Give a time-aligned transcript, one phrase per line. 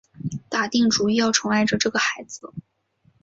[0.49, 2.51] 打定主意要宠爱着这个孩子